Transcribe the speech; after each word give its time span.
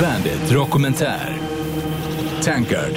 Bandit 0.00 0.52
Rockumentär. 0.52 1.36
Tankard. 2.42 2.92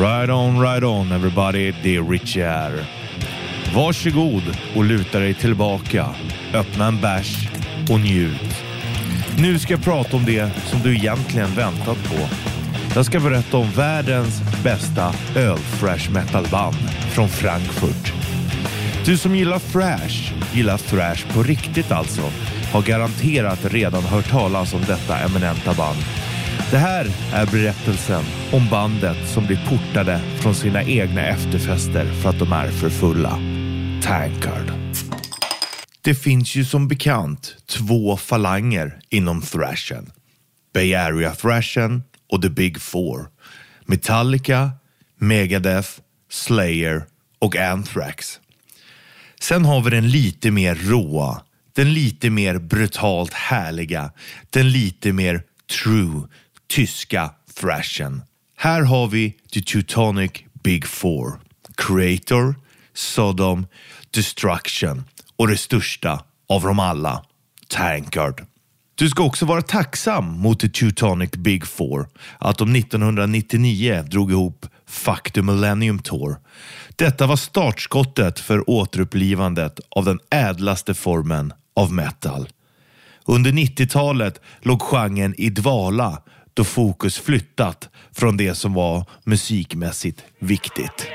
Right 0.00 0.30
on, 0.30 0.60
right 0.60 0.84
on 0.84 1.12
everybody. 1.12 1.72
Det 1.82 1.96
är 1.96 2.02
Richie 2.02 2.48
här. 2.48 2.72
Varsågod 3.74 4.42
och 4.76 4.84
luta 4.84 5.18
dig 5.18 5.34
tillbaka. 5.34 6.06
Öppna 6.54 6.86
en 6.86 7.00
bärs 7.00 7.48
och 7.90 8.00
njut. 8.00 8.64
Nu 9.38 9.58
ska 9.58 9.72
jag 9.72 9.84
prata 9.84 10.16
om 10.16 10.24
det 10.24 10.50
som 10.66 10.80
du 10.82 10.96
egentligen 10.96 11.54
väntat 11.54 12.04
på. 12.04 12.28
Jag 12.94 13.06
ska 13.06 13.20
berätta 13.20 13.56
om 13.56 13.70
världens 13.70 14.42
bästa 14.64 15.14
öl-fresh 15.36 16.12
metal-band 16.12 16.76
från 17.10 17.28
Frankfurt. 17.28 18.12
Du 19.04 19.16
som 19.16 19.36
gillar 19.36 19.58
fresh, 19.58 20.34
gillar 20.52 20.78
thrash 20.78 21.34
på 21.34 21.42
riktigt 21.42 21.92
alltså, 21.92 22.22
har 22.72 22.82
garanterat 22.82 23.64
redan 23.64 24.02
hört 24.02 24.30
talas 24.30 24.74
om 24.74 24.80
detta 24.80 25.18
eminenta 25.18 25.74
band. 25.74 25.98
Det 26.70 26.78
här 26.78 27.06
är 27.32 27.46
berättelsen 27.46 28.24
om 28.52 28.68
bandet 28.70 29.28
som 29.28 29.46
blir 29.46 29.68
portade 29.68 30.20
från 30.40 30.54
sina 30.54 30.82
egna 30.82 31.26
efterfester 31.26 32.12
för 32.22 32.28
att 32.28 32.38
de 32.38 32.52
är 32.52 32.70
för 32.70 32.90
fulla. 32.90 33.38
Tankard. 34.02 34.72
Det 36.02 36.14
finns 36.14 36.54
ju 36.54 36.64
som 36.64 36.88
bekant 36.88 37.56
två 37.66 38.16
falanger 38.16 39.00
inom 39.10 39.42
thrashen. 39.42 40.10
Bay 40.74 40.94
Area 40.94 41.34
thrashen 41.34 42.02
och 42.30 42.42
The 42.42 42.48
Big 42.48 42.80
Four. 42.80 43.28
Metallica, 43.86 44.70
Megadeth, 45.18 45.88
Slayer 46.30 47.02
och 47.38 47.56
Anthrax. 47.56 48.40
Sen 49.40 49.64
har 49.64 49.80
vi 49.80 49.90
den 49.90 50.10
lite 50.10 50.50
mer 50.50 50.74
råa, 50.74 51.42
den 51.78 51.92
lite 51.92 52.30
mer 52.30 52.58
brutalt 52.58 53.32
härliga, 53.32 54.10
den 54.50 54.70
lite 54.70 55.12
mer 55.12 55.42
true 55.82 56.22
tyska 56.68 57.30
thrashen. 57.60 58.22
Här 58.56 58.82
har 58.82 59.08
vi 59.08 59.34
The 59.52 59.62
Teutonic 59.62 60.32
Big 60.62 60.86
Four. 60.86 61.40
Creator, 61.76 62.54
Sodom, 62.94 63.66
Destruction 64.10 65.04
och 65.36 65.48
det 65.48 65.56
största 65.56 66.24
av 66.48 66.62
dem 66.62 66.78
alla, 66.78 67.24
Tankard. 67.68 68.46
Du 68.94 69.08
ska 69.08 69.22
också 69.22 69.46
vara 69.46 69.62
tacksam 69.62 70.24
mot 70.24 70.60
The 70.60 70.68
Teutonic 70.68 71.30
Big 71.30 71.66
Four 71.66 72.08
att 72.38 72.58
de 72.58 72.76
1999 72.76 74.04
drog 74.10 74.30
ihop 74.30 74.66
Fuck 74.86 75.32
the 75.32 75.42
Millennium 75.42 75.98
Tour. 75.98 76.36
Detta 76.96 77.26
var 77.26 77.36
startskottet 77.36 78.40
för 78.40 78.70
återupplivandet 78.70 79.80
av 79.90 80.04
den 80.04 80.18
ädlaste 80.30 80.94
formen 80.94 81.52
av 81.78 81.92
metal. 81.92 82.48
Under 83.24 83.52
90-talet 83.52 84.40
låg 84.62 84.82
genren 84.82 85.34
i 85.38 85.50
dvala 85.50 86.22
då 86.54 86.64
fokus 86.64 87.18
flyttat 87.18 87.88
från 88.12 88.36
det 88.36 88.54
som 88.54 88.74
var 88.74 89.04
musikmässigt 89.24 90.24
viktigt. 90.38 91.08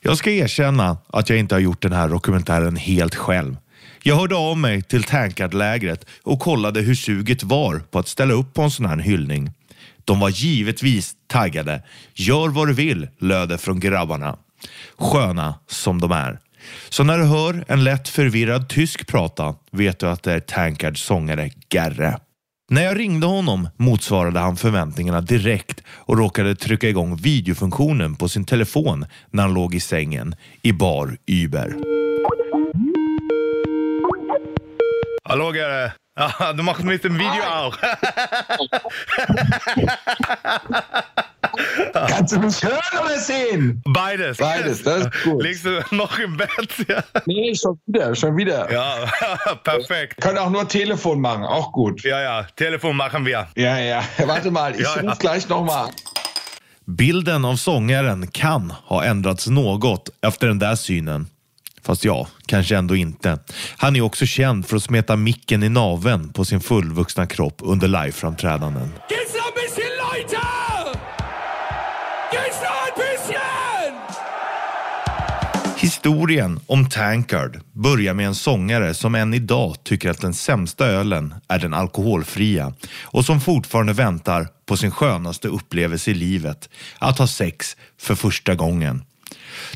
Jag 0.00 0.16
ska 0.16 0.30
erkänna 0.30 0.96
att 1.06 1.28
jag 1.28 1.38
inte 1.38 1.54
har 1.54 1.60
gjort 1.60 1.82
den 1.82 1.92
här 1.92 2.08
dokumentären 2.08 2.76
helt 2.76 3.14
själv. 3.14 3.56
Jag 4.02 4.16
hörde 4.16 4.34
av 4.36 4.58
mig 4.58 4.82
till 4.82 5.02
Tankard-lägret 5.02 6.06
och 6.22 6.40
kollade 6.40 6.80
hur 6.80 6.94
suget 6.94 7.42
var 7.42 7.78
på 7.78 7.98
att 7.98 8.08
ställa 8.08 8.34
upp 8.34 8.54
på 8.54 8.62
en 8.62 8.70
sån 8.70 8.86
här 8.86 8.96
hyllning. 8.96 9.50
De 10.04 10.20
var 10.20 10.28
givetvis 10.28 11.14
taggade. 11.26 11.82
Gör 12.14 12.48
vad 12.48 12.68
du 12.68 12.74
vill, 12.74 13.08
löd 13.18 13.48
det 13.48 13.58
från 13.58 13.80
grabbarna. 13.80 14.36
Sköna 14.98 15.54
som 15.66 16.00
de 16.00 16.12
är. 16.12 16.38
Så 16.88 17.04
när 17.04 17.18
du 17.18 17.24
hör 17.24 17.64
en 17.68 17.84
lätt 17.84 18.08
förvirrad 18.08 18.68
tysk 18.68 19.06
prata 19.06 19.54
vet 19.70 19.98
du 19.98 20.06
att 20.06 20.22
det 20.22 20.32
är 20.32 20.40
Tankards 20.40 21.02
sångare 21.02 21.50
Gerre. 21.70 22.18
När 22.70 22.82
jag 22.82 22.98
ringde 22.98 23.26
honom 23.26 23.68
motsvarade 23.76 24.40
han 24.40 24.56
förväntningarna 24.56 25.20
direkt 25.20 25.82
och 25.88 26.18
råkade 26.18 26.54
trycka 26.54 26.88
igång 26.88 27.16
videofunktionen 27.16 28.16
på 28.16 28.28
sin 28.28 28.44
telefon 28.44 29.06
när 29.30 29.42
han 29.42 29.54
låg 29.54 29.74
i 29.74 29.80
sängen 29.80 30.34
i 30.62 30.72
bar 30.72 31.16
Uber. 31.26 31.76
Hallå 35.24 35.54
Gerre! 35.54 35.92
Ja, 36.14 36.52
du 36.52 36.62
macht 36.62 36.84
mit 36.84 37.02
dem 37.02 37.18
Video 37.18 37.42
auch. 37.42 37.78
Kannst 41.92 42.34
du 42.34 42.38
mich 42.40 42.62
hören 42.62 43.04
oder 43.04 43.18
sehen? 43.18 43.82
Beides. 43.84 44.38
Beides, 44.38 44.82
das 44.82 45.00
ist 45.06 45.22
gut. 45.24 45.42
Liegst 45.42 45.64
du 45.64 45.82
noch 45.90 46.18
im 46.18 46.36
Bett? 46.36 46.48
Ja, 46.88 47.02
Nee, 47.26 47.54
schon 47.54 47.78
wieder, 47.86 48.14
schon 48.14 48.36
wieder. 48.36 48.70
ja 48.72 48.94
perfekt. 49.64 50.20
Können 50.20 50.38
auch 50.38 50.50
nur 50.50 50.68
Telefon 50.68 51.20
machen, 51.20 51.44
auch 51.44 51.72
gut. 51.72 52.02
Ja, 52.04 52.20
ja, 52.20 52.46
Telefon 52.56 52.96
machen 52.96 53.24
wir. 53.26 53.46
Ja, 53.54 53.78
ja. 53.78 54.02
Warte 54.26 54.50
mal, 54.50 54.74
ich 54.74 54.80
Ja, 54.80 54.96
ja. 55.02 55.10
ruf 55.10 55.18
gleich 55.18 55.48
nochmal. 55.48 55.90
Bilden 56.86 57.44
av 57.44 57.56
sångaren 57.56 58.26
kan 58.26 58.70
ha 58.86 59.04
ändrats 59.04 59.46
något 59.46 60.08
efter 60.22 60.46
den 60.48 60.58
där 60.58 60.74
synen. 60.74 61.26
Fast 61.84 62.04
ja, 62.04 62.26
kanske 62.46 62.76
ändå 62.76 62.96
inte. 62.96 63.38
Han 63.76 63.96
är 63.96 64.00
också 64.00 64.26
känd 64.26 64.66
för 64.68 64.76
att 64.76 64.82
smeta 64.82 65.16
micken 65.16 65.62
i 65.62 65.68
naven 65.68 66.32
på 66.32 66.44
sin 66.44 66.60
fullvuxna 66.60 67.26
kropp 67.26 67.60
under 67.62 67.88
liveframträdanden. 67.88 68.92
Historien 75.82 76.60
om 76.66 76.88
Tankard 76.88 77.60
börjar 77.72 78.14
med 78.14 78.26
en 78.26 78.34
sångare 78.34 78.94
som 78.94 79.14
än 79.14 79.34
idag 79.34 79.76
tycker 79.84 80.10
att 80.10 80.20
den 80.20 80.34
sämsta 80.34 80.86
ölen 80.86 81.34
är 81.48 81.58
den 81.58 81.74
alkoholfria 81.74 82.72
och 83.02 83.24
som 83.24 83.40
fortfarande 83.40 83.92
väntar 83.92 84.48
på 84.66 84.76
sin 84.76 84.90
skönaste 84.90 85.48
upplevelse 85.48 86.10
i 86.10 86.14
livet, 86.14 86.68
att 86.98 87.18
ha 87.18 87.26
sex 87.26 87.76
för 88.00 88.14
första 88.14 88.54
gången. 88.54 89.04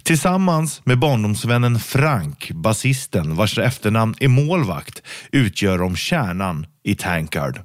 Tillsammans 0.02 0.80
med 0.84 0.98
barndomsvännen 0.98 1.78
Frank, 1.78 2.50
basisten 2.50 3.36
vars 3.36 3.58
efternamn 3.58 4.14
är 4.20 4.28
målvakt, 4.28 5.02
utgör 5.32 5.78
de 5.78 5.96
kärnan 5.96 6.66
i 6.82 6.94
Tankard. 6.94 7.60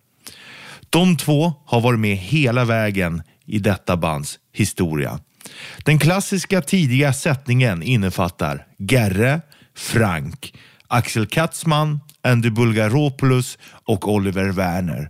De 0.89 1.17
två 1.17 1.53
har 1.65 1.81
varit 1.81 1.99
med 1.99 2.17
hela 2.17 2.65
vägen 2.65 3.23
i 3.45 3.59
detta 3.59 3.97
bands 3.97 4.39
historia. 4.53 5.19
Den 5.85 5.99
klassiska 5.99 6.61
tidiga 6.61 7.13
sättningen 7.13 7.83
innefattar 7.83 8.65
Gerre, 8.77 9.41
Frank, 9.77 10.53
Axel 10.87 11.27
Katzman, 11.27 11.99
Andy 12.23 12.49
Bulgaropoulos 12.49 13.57
och 13.85 14.13
Oliver 14.13 14.49
Werner. 14.49 15.09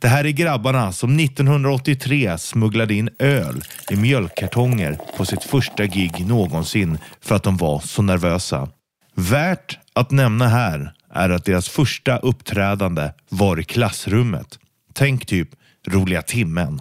Det 0.00 0.08
här 0.08 0.24
är 0.24 0.30
grabbarna 0.30 0.92
som 0.92 1.18
1983 1.18 2.38
smugglade 2.38 2.94
in 2.94 3.10
öl 3.18 3.62
i 3.90 3.96
mjölkkartonger 3.96 4.98
på 5.16 5.24
sitt 5.24 5.44
första 5.44 5.86
gig 5.86 6.26
någonsin 6.26 6.98
för 7.20 7.34
att 7.34 7.42
de 7.42 7.56
var 7.56 7.80
så 7.80 8.02
nervösa. 8.02 8.68
Värt 9.14 9.78
att 9.92 10.10
nämna 10.10 10.48
här 10.48 10.92
är 11.14 11.30
att 11.30 11.44
deras 11.44 11.68
första 11.68 12.18
uppträdande 12.18 13.10
var 13.28 13.60
i 13.60 13.64
klassrummet. 13.64 14.58
Tänk 14.92 15.26
typ 15.26 15.48
roliga 15.88 16.22
timmen. 16.22 16.80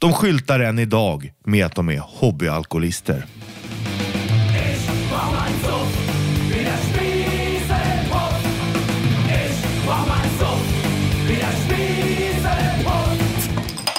De 0.00 0.12
skyltar 0.12 0.60
än 0.60 0.78
idag 0.78 1.32
med 1.44 1.66
att 1.66 1.74
de 1.74 1.88
är 1.88 1.98
hobbyalkoholister. 1.98 3.26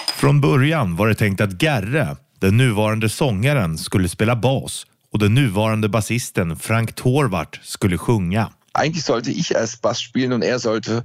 Från 0.07 0.41
början 0.41 0.95
var 0.95 1.07
det 1.07 1.15
tänkt 1.15 1.41
att 1.41 1.63
Gerre, 1.63 2.17
den 2.39 2.57
nuvarande 2.57 3.09
sångaren, 3.09 3.77
skulle 3.77 4.09
spela 4.09 4.35
bas 4.35 4.85
och 5.11 5.19
den 5.19 5.33
nuvarande 5.33 5.89
basisten 5.89 6.55
Frank 6.55 6.95
Torvart 6.95 7.59
skulle 7.63 7.97
sjunga. 7.97 8.51
Eigentlich 8.73 9.03
sollte 9.03 9.31
ich 9.31 9.52
erst 9.52 9.81
Bass 9.81 9.99
spielen 9.99 10.34
und 10.34 10.43
er 10.43 10.59
sollte 10.59 11.03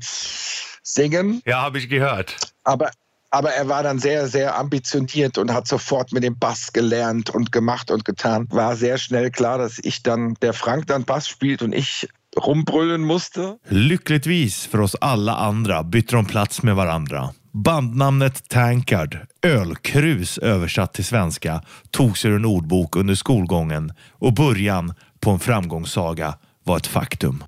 singen. 0.83 1.41
Ja, 1.45 1.63
habe 1.63 1.79
ich 1.79 1.89
gehört. 1.89 2.37
Aber, 2.65 2.91
aber 3.35 3.51
er 3.51 3.69
war 3.69 3.83
dann 3.83 3.99
sehr, 3.99 4.29
sehr 4.29 4.57
ambitioniert 4.57 5.39
und 5.39 5.53
hat 5.53 5.67
sofort 5.67 6.13
mit 6.13 6.23
dem 6.23 6.39
Bass 6.39 6.73
gelernt 6.73 7.31
und 7.31 7.51
gemacht 7.51 7.91
und 7.91 8.05
getan. 8.05 8.47
War 8.51 8.77
sehr 8.77 8.97
schnell 8.97 9.31
klar, 9.31 9.59
dass 9.59 9.81
ich 9.83 10.05
dann, 10.05 10.35
der 10.41 10.53
Frank 10.53 10.87
dann 10.87 11.05
Bass 11.05 11.29
spielt 11.29 11.61
und 11.61 11.75
ich 11.75 12.09
rumbrüllen 12.37 13.03
musste. 13.03 13.59
Lyckligtvis 13.69 14.67
för 14.67 14.81
oss 14.81 14.95
alla 14.95 15.37
andra 15.37 15.83
bytte 15.83 16.17
de 16.17 16.25
plats 16.25 16.63
med 16.63 16.77
varandra. 16.77 17.31
Bandnamnet 17.53 18.49
Tankard, 18.49 19.19
ölkrus 19.43 20.39
översatt 20.39 20.93
till 20.93 21.05
svenska, 21.05 21.63
togs 21.91 22.25
ur 22.25 22.37
en 22.37 22.45
ordbok 22.45 22.97
under 22.97 23.15
skolgången 23.15 23.93
och 24.13 24.35
början 24.35 24.95
på 25.21 25.31
en 25.31 25.39
framgångssaga 25.39 26.35
var 26.65 26.77
ett 26.77 26.87
faktum. 26.87 27.45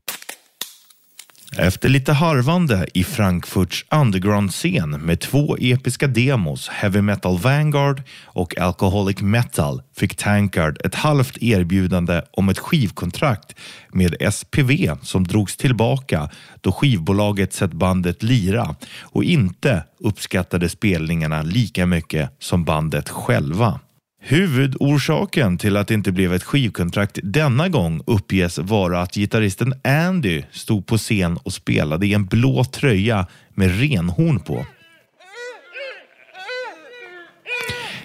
Efter 1.58 1.88
lite 1.88 2.12
harvande 2.12 2.86
i 2.94 3.04
Frankfurts 3.04 3.84
underground-scen 3.90 4.90
med 4.90 5.20
två 5.20 5.56
episka 5.60 6.06
demos, 6.06 6.68
Heavy 6.68 7.00
Metal 7.00 7.38
Vanguard 7.38 8.02
och 8.24 8.58
Alcoholic 8.58 9.20
Metal, 9.20 9.82
fick 9.96 10.16
Tankard 10.16 10.78
ett 10.84 10.94
halvt 10.94 11.42
erbjudande 11.42 12.22
om 12.30 12.48
ett 12.48 12.58
skivkontrakt 12.58 13.54
med 13.92 14.32
SPV 14.32 14.96
som 15.02 15.24
drogs 15.24 15.56
tillbaka 15.56 16.30
då 16.60 16.72
skivbolaget 16.72 17.52
sett 17.52 17.72
bandet 17.72 18.22
lira 18.22 18.74
och 19.02 19.24
inte 19.24 19.84
uppskattade 20.00 20.68
spelningarna 20.68 21.42
lika 21.42 21.86
mycket 21.86 22.30
som 22.38 22.64
bandet 22.64 23.08
själva. 23.08 23.80
Huvudorsaken 24.28 25.58
till 25.58 25.76
att 25.76 25.88
det 25.88 25.94
inte 25.94 26.12
blev 26.12 26.34
ett 26.34 26.42
skivkontrakt 26.42 27.18
denna 27.22 27.68
gång 27.68 28.02
uppges 28.06 28.58
vara 28.58 29.02
att 29.02 29.14
gitarristen 29.14 29.74
Andy 29.84 30.42
stod 30.50 30.86
på 30.86 30.98
scen 30.98 31.36
och 31.36 31.52
spelade 31.52 32.06
i 32.06 32.14
en 32.14 32.26
blå 32.26 32.64
tröja 32.64 33.26
med 33.54 33.80
renhorn 33.80 34.40
på. 34.40 34.66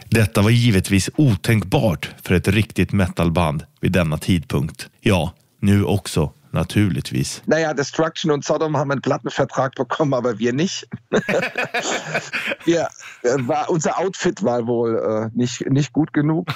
Detta 0.05 0.41
var 0.41 0.49
givetvis 0.49 1.09
otänkbart 1.15 2.09
för 2.23 2.33
ett 2.33 2.47
riktigt 2.47 2.91
metalband 2.91 3.63
vid 3.79 3.91
denna 3.91 4.17
tidpunkt. 4.17 4.89
Ja, 4.99 5.33
nu 5.59 5.83
också 5.83 6.31
naturligtvis. 6.51 7.43
Naja, 7.45 7.73
Destruction 7.73 8.31
und 8.31 8.43
Sodom 8.43 8.77
haben 8.77 8.91
einen 8.91 9.01
Plattenvertrag 9.01 9.75
bekommen, 9.75 10.13
aber 10.13 10.39
wir 10.39 10.53
nicht. 10.53 10.87
wir, 12.65 12.87
äh, 13.23 13.37
war, 13.39 13.69
unser 13.69 13.99
Outfit 13.99 14.43
war 14.43 14.67
wohl 14.67 15.31
äh, 15.33 15.37
nicht, 15.37 15.69
nicht 15.69 15.93
gut 15.93 16.13
genug. 16.13 16.47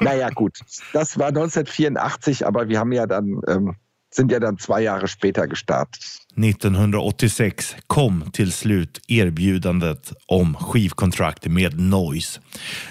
naja, 0.00 0.30
gut. 0.30 0.58
Das 0.92 1.18
war 1.18 1.28
1984, 1.28 2.46
aber 2.46 2.68
wir 2.68 2.78
haben 2.78 2.92
ja 2.92 3.06
dann, 3.06 3.40
ähm, 3.46 3.76
sind 4.14 4.32
ja 4.32 4.40
dann 4.40 4.58
zwei 4.58 4.80
Jahre 4.80 5.08
später 5.08 5.46
gestartet. 5.46 6.02
1986 6.36 7.76
kom 7.86 8.30
till 8.32 8.52
slut 8.52 9.00
erbjudandet 9.08 10.12
om 10.26 10.54
skivkontrakt 10.54 11.46
med 11.46 11.80
Noise. 11.80 12.40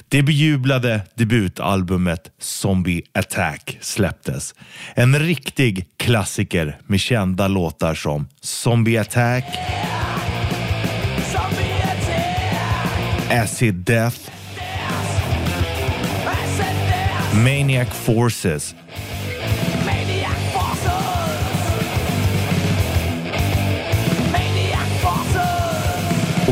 Det 0.07 0.23
bejublade 0.23 1.01
debutalbumet 1.15 2.31
Zombie 2.39 3.03
Attack 3.13 3.77
släpptes. 3.81 4.55
En 4.93 5.19
riktig 5.19 5.87
klassiker 5.97 6.79
med 6.87 6.99
kända 6.99 7.47
låtar 7.47 7.95
som 7.95 8.27
Zombie 8.41 8.97
Attack, 8.97 9.45
Acid 13.31 13.75
Death, 13.75 14.19
Maniac 17.33 17.89
Forces 17.89 18.75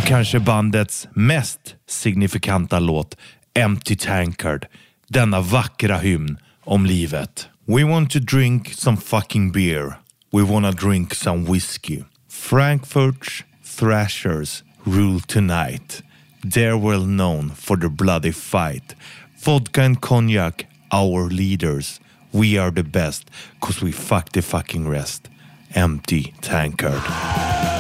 kanske 0.08 0.40
bandets 0.40 1.08
mest 1.14 1.76
signifikanta 1.88 2.80
låt 2.80 3.18
Empty 3.54 3.96
Tankard. 3.96 4.66
Denna 5.08 5.42
vackra 5.42 5.98
hymn 5.98 6.38
om 6.64 6.86
livet. 6.86 7.50
We 7.66 7.84
want 7.84 8.12
to 8.12 8.20
drink 8.20 8.74
some 8.74 8.98
fucking 8.98 9.52
beer. 9.52 9.94
We 10.32 10.44
wanna 10.44 10.72
drink 10.72 11.14
some 11.14 11.52
whiskey. 11.52 12.04
Frankfurt's 12.30 13.44
Thrashers 13.64 14.64
rule 14.84 15.20
tonight. 15.28 16.04
They're 16.42 16.78
well 16.78 17.06
known 17.06 17.52
for 17.56 17.78
the 17.78 17.90
bloody 17.90 18.32
fight. 18.32 18.96
Vodka 19.44 19.82
and 19.82 20.02
cognac, 20.02 20.68
our 20.92 21.30
leaders. 21.30 22.00
We 22.32 22.58
are 22.60 22.72
the 22.72 22.84
best, 22.84 23.30
cause 23.60 23.86
we 23.86 23.92
fuck 23.92 24.32
the 24.32 24.42
fucking 24.42 24.90
rest. 24.90 25.30
Empty 25.76 26.34
tankard. 26.42 27.77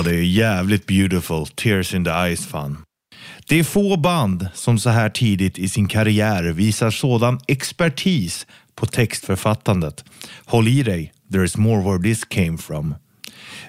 Ja, 0.00 0.04
det 0.04 0.16
är 0.16 0.22
jävligt 0.22 0.86
beautiful. 0.86 1.46
Tears 1.46 1.94
in 1.94 2.04
the 2.04 2.10
eyes 2.10 2.46
fan. 2.46 2.78
Det 3.48 3.58
är 3.58 3.64
få 3.64 3.96
band 3.96 4.48
som 4.54 4.78
så 4.78 4.90
här 4.90 5.08
tidigt 5.08 5.58
i 5.58 5.68
sin 5.68 5.88
karriär 5.88 6.42
visar 6.42 6.90
sådan 6.90 7.40
expertis 7.48 8.46
på 8.74 8.86
textförfattandet. 8.86 10.04
Håll 10.46 10.68
i 10.68 10.82
dig, 10.82 11.12
there's 11.32 11.60
more 11.60 11.82
where 11.82 12.02
this 12.02 12.24
came 12.24 12.58
from. 12.58 12.94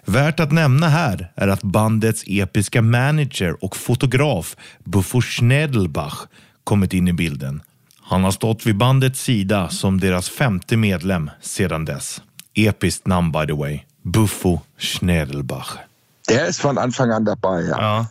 Värt 0.05 0.39
att 0.39 0.51
nämna 0.51 0.89
här 0.89 1.31
är 1.35 1.47
att 1.47 1.63
bandets 1.63 2.23
episka 2.27 2.81
manager 2.81 3.63
och 3.63 3.77
fotograf 3.77 4.55
Buffo 4.83 5.21
Schnedelbach 5.21 6.27
kommit 6.63 6.93
in 6.93 7.07
i 7.07 7.13
bilden. 7.13 7.61
Han 8.01 8.23
har 8.23 8.31
stått 8.31 8.65
vid 8.65 8.77
bandets 8.77 9.21
sida 9.21 9.69
som 9.69 9.99
deras 9.99 10.29
femte 10.29 10.77
medlem 10.77 11.29
sedan 11.41 11.85
dess. 11.85 12.21
Episkt 12.53 13.07
namn 13.07 13.31
by 13.31 13.45
the 13.47 13.53
way. 13.53 13.79
Buffo 14.03 14.59
Schnedelbach. 14.77 15.90
Der 16.31 16.47
ist 16.47 16.61
von 16.61 16.77
Anfang 16.77 17.11
an 17.11 17.25
dabei, 17.25 17.61
ja. 17.61 17.79
Ja. 17.79 18.09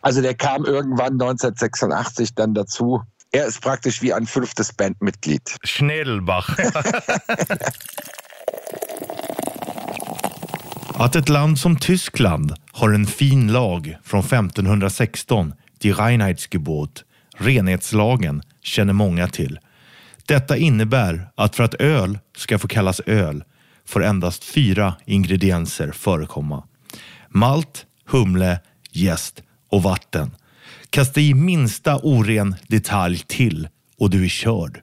Also 0.00 0.22
der 0.22 0.34
kam 0.34 0.64
irgendwann 0.64 1.12
1986 1.14 2.34
dann 2.34 2.54
dazu. 2.54 3.02
Er 3.32 3.46
ist 3.46 3.60
praktisch 3.60 4.02
wie 4.02 4.12
ein 4.12 4.26
fünftes 4.26 4.72
Bandmitglied. 4.72 5.56
Schnellbach. 5.64 6.56
Att 10.98 11.16
ett 11.16 11.28
land 11.28 11.58
som 11.58 11.76
Tyskland 11.76 12.54
har 12.72 12.92
en 12.92 13.06
fin 13.06 13.52
lag 13.52 13.96
från 14.04 14.20
1516, 14.20 15.54
Die 15.82 15.92
Reinheitsgebot, 15.92 17.04
renhetslagen, 17.36 18.42
känner 18.62 18.92
många 18.92 19.28
till. 19.28 19.58
Detta 20.26 20.56
innebär 20.56 21.30
att 21.34 21.56
för 21.56 21.64
att 21.64 21.74
öl 21.74 22.18
ska 22.36 22.58
få 22.58 22.68
kallas 22.68 23.00
öl 23.00 23.44
får 23.86 24.04
endast 24.04 24.44
fyra 24.44 24.94
ingredienser 25.04 25.92
förekomma. 25.92 26.64
Malt, 27.36 27.86
humle, 28.06 28.60
jäst 28.90 29.42
och 29.70 29.82
vatten. 29.82 30.30
Kasta 30.90 31.20
i 31.20 31.34
minsta 31.34 31.96
oren 31.96 32.54
detalj 32.68 33.18
till 33.26 33.68
och 33.98 34.10
du 34.10 34.24
är 34.24 34.28
körd. 34.28 34.80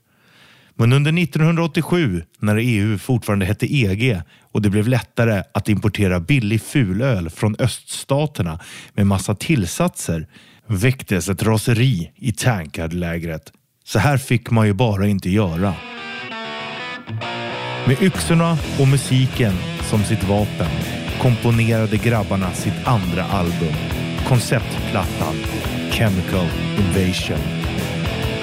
Men 0.76 0.94
under 0.94 1.24
1987, 1.24 2.24
när 2.40 2.58
EU 2.58 2.98
fortfarande 2.98 3.46
hette 3.46 3.76
EG 3.76 4.22
och 4.52 4.62
det 4.62 4.70
blev 4.70 4.88
lättare 4.88 5.44
att 5.54 5.70
importera 5.70 6.20
billig 6.20 6.62
fulöl 6.62 7.30
från 7.30 7.56
öststaterna 7.60 8.60
med 8.94 9.08
massa 9.08 9.36
tillsatser, 9.36 10.28
väcktes 10.68 11.30
ett 11.30 11.44
raseri 11.44 12.12
i 12.16 12.32
tankardlägret. 12.32 13.52
Så 13.86 14.00
här 14.00 14.18
fick 14.18 14.52
man 14.52 14.68
ju 14.68 14.74
bara 14.74 15.08
inte 15.08 15.30
göra. 15.30 15.74
Med 17.88 18.02
yxorna 18.02 18.58
och 18.80 18.88
musiken 18.88 19.54
som 19.90 20.04
sitt 20.04 20.24
vapen 20.24 20.93
komponerade 21.24 21.98
grabbarna 21.98 22.54
sitt 22.54 22.88
andra 22.88 23.24
album, 23.24 23.74
konceptplattan 24.28 25.36
Chemical 25.92 26.48
Invasion. 26.78 27.38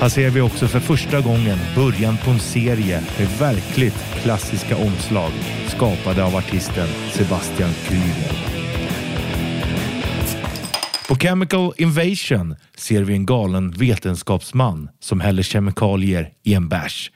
Här 0.01 0.09
ser 0.09 0.31
vi 0.31 0.41
också 0.41 0.69
för 0.69 0.81
första 0.81 1.21
gången 1.21 1.59
början 1.77 2.17
på 2.25 2.31
en 2.31 2.41
serie 2.41 3.03
med 3.19 3.29
verkligt 3.39 4.23
klassiska 4.23 4.77
omslag 4.77 5.31
skapade 5.67 6.25
av 6.25 6.37
artisten 6.37 6.89
Sebastian 7.13 7.71
Krüger. 7.71 8.33
På 11.09 11.17
Chemical 11.17 11.73
Invasion 11.77 12.57
ser 12.77 13.03
vi 13.03 13.15
en 13.15 13.27
galen 13.27 13.71
vetenskapsman 13.71 14.89
som 15.01 15.21
häller 15.21 15.43
kemikalier 15.43 16.29
i 16.45 16.55
en 16.55 16.69
bärs. 16.69 17.11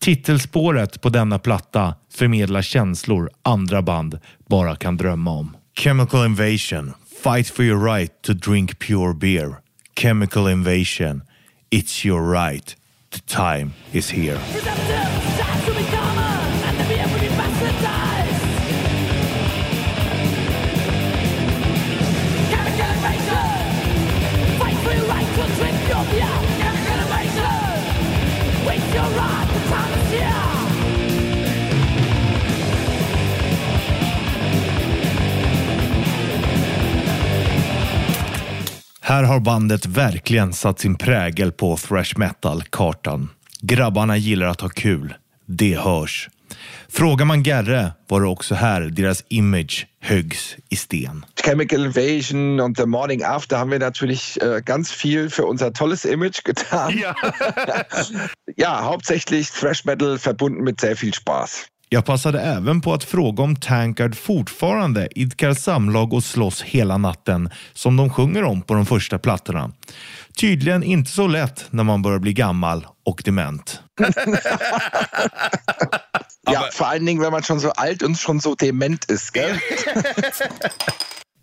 Titelspåret 0.00 1.00
på 1.00 1.08
denna 1.08 1.38
platta 1.38 1.94
förmedlar 2.12 2.62
känslor 2.62 3.30
andra 3.42 3.82
band 3.82 4.18
bara 4.48 4.76
kan 4.76 4.96
drömma 4.96 5.30
om. 5.30 5.56
Chemical 5.78 6.26
Invasion, 6.26 6.92
fight 7.22 7.48
for 7.48 7.64
your 7.64 7.94
right 7.94 8.22
to 8.22 8.32
drink 8.32 8.78
pure 8.78 9.14
beer. 9.14 9.54
Chemical 9.96 10.48
Invasion, 10.48 11.22
it's 11.70 12.06
your 12.06 12.32
right. 12.32 12.76
The 13.10 13.20
time 13.20 13.72
is 13.92 14.10
here. 14.10 14.38
Här 39.10 39.22
har 39.22 39.40
bandet 39.40 39.86
verkligen 39.86 40.52
satt 40.52 40.80
sin 40.80 40.94
prägel 40.94 41.52
på 41.52 41.76
thrash 41.76 42.18
metal-kartan. 42.18 43.28
Grabbarna 43.60 44.16
gillar 44.16 44.46
att 44.46 44.60
ha 44.60 44.68
kul. 44.68 45.14
Det 45.46 45.78
hörs. 45.78 46.28
Frågar 46.88 47.24
man 47.24 47.42
Gerre 47.42 47.92
var 48.08 48.20
det 48.20 48.26
också 48.26 48.54
här 48.54 48.80
deras 48.80 49.24
image 49.28 49.86
höggs 50.00 50.56
i 50.68 50.76
sten. 50.76 51.24
Chemical 51.44 51.84
Invasion 51.84 52.60
und 52.60 52.76
The 52.76 52.86
Morning 52.86 53.22
After 53.24 53.56
haben 53.56 53.70
wir 53.70 53.78
natürlich 53.78 54.38
äh, 54.42 54.60
ganz 54.64 54.92
viel 54.92 55.30
für 55.30 55.42
unser 55.42 55.72
tolles 55.72 56.04
Image 56.04 56.44
getan. 56.44 56.98
Ja. 56.98 57.14
Ja, 58.56 58.80
hauptsächlich 58.82 59.50
Thrash 59.50 59.84
Metal 59.84 60.18
verbunden 60.18 60.64
mit 60.64 60.80
sehr 60.80 60.96
viel 60.96 61.14
Spaß. 61.14 61.66
Jag 61.92 62.04
passade 62.04 62.40
även 62.40 62.80
på 62.80 62.92
att 62.92 63.04
fråga 63.04 63.42
om 63.42 63.56
Tankard 63.56 64.16
fortfarande 64.16 65.08
idkar 65.14 65.54
samlag 65.54 66.12
och 66.12 66.24
slåss 66.24 66.62
hela 66.62 66.98
natten 66.98 67.50
som 67.72 67.96
de 67.96 68.10
sjunger 68.10 68.44
om 68.44 68.62
på 68.62 68.74
de 68.74 68.86
första 68.86 69.18
plattorna. 69.18 69.72
Tydligen 70.40 70.82
inte 70.82 71.10
så 71.10 71.26
lätt 71.26 71.66
när 71.70 71.84
man 71.84 72.02
börjar 72.02 72.18
bli 72.18 72.32
gammal 72.32 72.86
och 73.06 73.22
dement. 73.24 73.80
Ja, 76.52 76.68
vor 76.78 76.86
allen 76.86 77.06
Dingen, 77.06 77.22
wenn 77.22 77.32
man 77.32 77.42
schon 77.42 77.60
so 77.60 77.70
alt 77.70 78.02
und 78.02 78.18
schon 78.18 78.40
so 78.40 78.54
dement 78.54 79.10
ist. 79.10 79.36
Gell? 79.36 79.58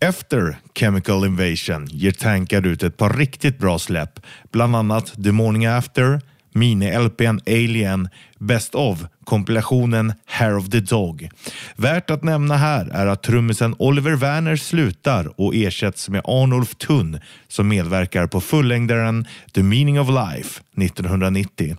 Efter 0.00 0.58
Chemical 0.74 1.24
Invasion 1.24 1.86
ger 1.86 2.12
Tankard 2.12 2.66
ut 2.66 2.82
ett 2.82 2.96
par 2.96 3.12
riktigt 3.12 3.58
bra 3.58 3.78
släpp, 3.78 4.20
bland 4.52 4.76
annat 4.76 5.24
The 5.24 5.32
Morning 5.32 5.66
After, 5.66 6.20
mini-LPn 6.58 7.40
Alien, 7.46 8.08
Best 8.38 8.74
of, 8.74 9.04
kompilationen 9.24 10.12
Hair 10.26 10.56
of 10.56 10.70
the 10.70 10.80
Dog. 10.80 11.28
Värt 11.76 12.10
att 12.10 12.22
nämna 12.22 12.56
här 12.56 12.86
är 12.86 13.06
att 13.06 13.22
trummisen 13.22 13.74
Oliver 13.78 14.16
Werner 14.16 14.56
slutar 14.56 15.40
och 15.40 15.54
ersätts 15.54 16.08
med 16.08 16.22
Arnulf 16.24 16.74
Tunn 16.74 17.20
som 17.48 17.68
medverkar 17.68 18.26
på 18.26 18.40
fullängdaren 18.40 19.26
The 19.54 19.62
Meaning 19.62 20.00
of 20.00 20.08
Life 20.08 20.60
1990. 20.76 21.76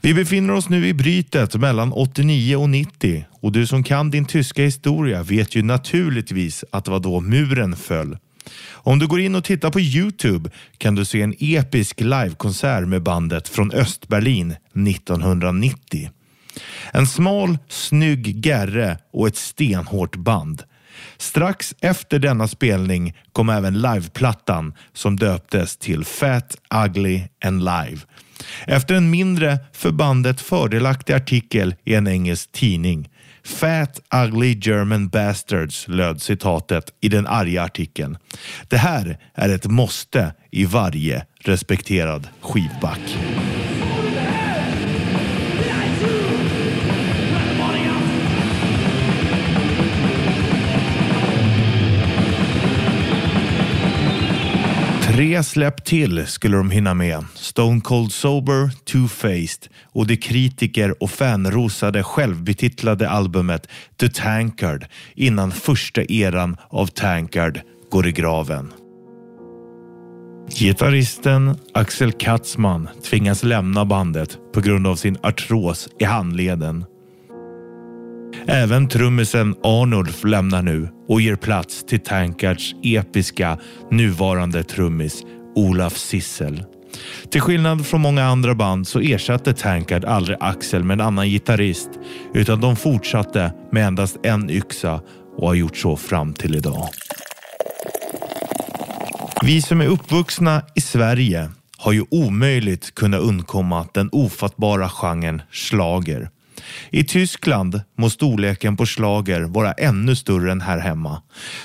Vi 0.00 0.14
befinner 0.14 0.54
oss 0.54 0.68
nu 0.68 0.88
i 0.88 0.94
brytet 0.94 1.54
mellan 1.54 1.92
89 1.92 2.56
och 2.56 2.70
90 2.70 3.24
och 3.30 3.52
du 3.52 3.66
som 3.66 3.82
kan 3.82 4.10
din 4.10 4.24
tyska 4.24 4.62
historia 4.62 5.22
vet 5.22 5.54
ju 5.54 5.62
naturligtvis 5.62 6.64
att 6.70 6.84
det 6.84 6.90
var 6.90 7.00
då 7.00 7.20
muren 7.20 7.76
föll. 7.76 8.16
Om 8.72 8.98
du 8.98 9.06
går 9.06 9.20
in 9.20 9.34
och 9.34 9.44
tittar 9.44 9.70
på 9.70 9.80
Youtube 9.80 10.50
kan 10.78 10.94
du 10.94 11.04
se 11.04 11.22
en 11.22 11.34
episk 11.38 12.00
livekonsert 12.00 12.88
med 12.88 13.02
bandet 13.02 13.48
från 13.48 13.72
Östberlin 13.72 14.56
1990. 14.88 16.10
En 16.92 17.06
smal, 17.06 17.58
snygg 17.68 18.46
Gerre 18.46 18.98
och 19.12 19.26
ett 19.26 19.36
stenhårt 19.36 20.16
band. 20.16 20.62
Strax 21.16 21.74
efter 21.80 22.18
denna 22.18 22.48
spelning 22.48 23.16
kom 23.32 23.48
även 23.48 23.80
liveplattan 23.80 24.74
som 24.92 25.16
döptes 25.16 25.76
till 25.76 26.04
Fat, 26.04 26.56
Ugly 26.84 27.22
and 27.44 27.64
Live. 27.64 28.00
Efter 28.66 28.94
en 28.94 29.10
mindre 29.10 29.58
för 29.72 29.90
bandet 29.90 30.40
fördelaktig 30.40 31.12
artikel 31.12 31.74
i 31.84 31.94
en 31.94 32.08
engelsk 32.08 32.52
tidning. 32.52 33.08
Fat 33.46 34.00
Ugly 34.24 34.58
German 34.60 35.08
Bastards 35.08 35.88
löd 35.88 36.22
citatet 36.22 36.92
i 37.00 37.08
den 37.08 37.26
arga 37.26 37.62
artikeln. 37.62 38.18
Det 38.68 38.76
här 38.76 39.18
är 39.34 39.48
ett 39.48 39.66
måste 39.66 40.34
i 40.50 40.64
varje 40.64 41.26
respekterad 41.38 42.28
skivback. 42.40 43.16
Tre 55.16 55.42
släpp 55.42 55.84
till 55.84 56.26
skulle 56.26 56.56
de 56.56 56.70
hinna 56.70 56.94
med. 56.94 57.24
Stone 57.34 57.80
Cold 57.80 58.12
Sober, 58.12 58.70
Two-Faced 58.92 59.68
och 59.84 60.06
det 60.06 60.16
kritiker 60.16 61.02
och 61.02 61.10
fanrosade 61.10 62.02
självbetitlade 62.02 63.10
albumet 63.10 63.68
The 64.00 64.08
Tankard 64.08 64.86
innan 65.14 65.52
första 65.52 66.02
eran 66.02 66.56
av 66.68 66.86
Tankard 66.86 67.60
går 67.90 68.06
i 68.06 68.12
graven. 68.12 68.72
Gitarristen 70.48 71.56
Axel 71.74 72.12
Katzman 72.12 72.88
tvingas 73.10 73.42
lämna 73.42 73.84
bandet 73.84 74.38
på 74.54 74.60
grund 74.60 74.86
av 74.86 74.96
sin 74.96 75.16
artros 75.22 75.88
i 75.98 76.04
handleden. 76.04 76.84
Även 78.46 78.88
trummisen 78.88 79.54
Arnulf 79.62 80.24
lämnar 80.24 80.62
nu 80.62 80.88
och 81.08 81.20
ger 81.20 81.36
plats 81.36 81.84
till 81.86 82.00
Tankards 82.00 82.74
episka 82.82 83.58
nuvarande 83.90 84.62
trummis 84.62 85.22
Olaf 85.54 85.96
Sissel. 85.96 86.64
Till 87.30 87.40
skillnad 87.40 87.86
från 87.86 88.00
många 88.00 88.24
andra 88.24 88.54
band 88.54 88.88
så 88.88 89.00
ersatte 89.00 89.52
Tankard 89.52 90.04
aldrig 90.04 90.36
Axel 90.40 90.84
med 90.84 90.94
en 90.94 91.06
annan 91.06 91.28
gitarrist 91.28 91.90
utan 92.34 92.60
de 92.60 92.76
fortsatte 92.76 93.52
med 93.72 93.86
endast 93.86 94.18
en 94.22 94.50
yxa 94.50 95.00
och 95.36 95.48
har 95.48 95.54
gjort 95.54 95.76
så 95.76 95.96
fram 95.96 96.34
till 96.34 96.56
idag. 96.56 96.88
Vi 99.42 99.62
som 99.62 99.80
är 99.80 99.86
uppvuxna 99.86 100.62
i 100.74 100.80
Sverige 100.80 101.50
har 101.78 101.92
ju 101.92 102.04
omöjligt 102.10 102.94
kunnat 102.94 103.20
undkomma 103.20 103.86
den 103.94 104.08
ofattbara 104.12 104.88
genren 104.88 105.42
schlager. 105.50 106.30
I 106.90 107.04
Tyskland 107.04 107.80
må 107.98 108.10
storleken 108.10 108.76
på 108.76 108.86
slager 108.86 109.40
vara 109.40 109.72
ännu 109.72 110.16
större 110.16 110.52
än 110.52 110.60
här 110.60 110.78
hemma. 110.78 111.22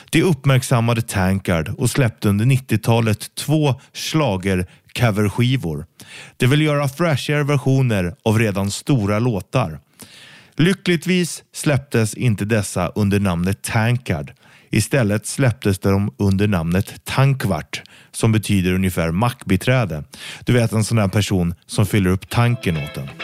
De 0.09 0.23
uppmärksammade 0.23 1.01
Tankard 1.01 1.69
och 1.77 1.89
släppte 1.89 2.29
under 2.29 2.45
90-talet 2.45 3.35
två 3.35 3.81
slager 3.93 4.65
coverskivor. 4.93 5.85
De 6.37 6.47
vill 6.47 6.61
göra 6.61 6.87
fräschare 6.87 7.43
versioner 7.43 8.15
av 8.23 8.39
redan 8.39 8.71
stora 8.71 9.19
låtar. 9.19 9.79
Lyckligtvis 10.55 11.43
släpptes 11.53 12.13
inte 12.13 12.45
dessa 12.45 12.87
under 12.87 13.19
namnet 13.19 13.61
Tankard. 13.61 14.31
Istället 14.69 15.27
släpptes 15.27 15.79
de 15.79 16.13
under 16.17 16.47
namnet 16.47 17.05
Tankvart 17.05 17.81
som 18.11 18.31
betyder 18.31 18.73
ungefär 18.73 19.11
mackbiträde. 19.11 20.03
Du 20.45 20.53
vet 20.53 20.71
en 20.71 20.83
sån 20.83 20.97
där 20.97 21.07
person 21.07 21.55
som 21.65 21.85
fyller 21.85 22.09
upp 22.09 22.29
tanken 22.29 22.77
åt 22.77 22.97
en. 22.97 23.20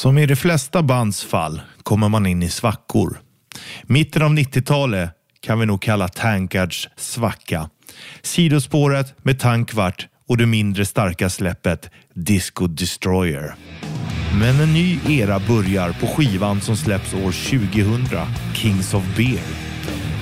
Som 0.00 0.18
i 0.18 0.26
de 0.26 0.36
flesta 0.36 0.82
bands 0.82 1.24
fall 1.24 1.60
kommer 1.82 2.08
man 2.08 2.26
in 2.26 2.42
i 2.42 2.48
svackor. 2.48 3.20
Mitten 3.82 4.22
av 4.22 4.30
90-talet 4.30 5.10
kan 5.40 5.60
vi 5.60 5.66
nog 5.66 5.82
kalla 5.82 6.08
Tankards 6.08 6.88
svacka. 6.96 7.70
Sidospåret 8.22 9.14
med 9.24 9.38
Tankvart 9.38 10.06
och 10.28 10.36
det 10.36 10.46
mindre 10.46 10.86
starka 10.86 11.30
släppet 11.30 11.90
Disco 12.14 12.66
Destroyer. 12.66 13.54
Men 14.40 14.60
en 14.60 14.72
ny 14.72 14.98
era 15.08 15.38
börjar 15.38 15.92
på 15.92 16.06
skivan 16.06 16.60
som 16.60 16.76
släpps 16.76 17.14
år 17.14 17.32
2000, 17.72 18.18
Kings 18.54 18.94
of 18.94 19.16
Beer. 19.16 19.42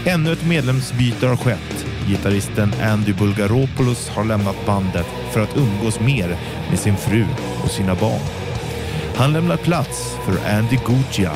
Ännu 0.06 0.32
ett 0.32 0.46
medlemsbyte 0.46 1.26
har 1.26 1.36
skett. 1.36 1.86
Gitarristen 2.08 2.72
Andy 2.82 3.12
Bulgaropoulos 3.12 4.08
har 4.08 4.24
lämnat 4.24 4.66
bandet 4.66 5.06
för 5.32 5.40
att 5.40 5.56
umgås 5.56 6.00
mer 6.00 6.36
med 6.70 6.78
sin 6.78 6.96
fru 6.96 7.26
och 7.64 7.70
sina 7.70 7.94
barn. 7.94 8.47
Han 9.18 9.32
lämnar 9.32 9.56
plats 9.56 10.16
för 10.24 10.56
Andy 10.56 10.76
Guccia. 10.86 11.32